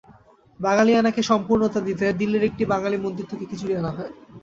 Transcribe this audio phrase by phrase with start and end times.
[0.59, 4.11] বাঙালিয়ানাকে সম্পুর্ণতা দিতে দিল্লির একটি বাঙালি মন্দির থেকে খিচুড়ি আনা হয়।